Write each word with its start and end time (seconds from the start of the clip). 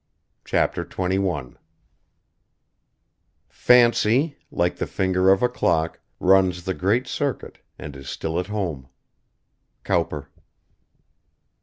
CHAPTER 0.45 0.83
XXI 0.83 1.57
"Fancy, 3.47 4.35
like 4.49 4.77
the 4.77 4.87
finger 4.87 5.29
of 5.29 5.43
a 5.43 5.47
clock, 5.47 5.99
Runs 6.19 6.63
the 6.63 6.73
great 6.73 7.05
circuit, 7.05 7.59
and 7.77 7.95
is 7.95 8.09
still 8.09 8.39
at 8.39 8.47
home." 8.47 8.87
COWPER. 9.83 10.31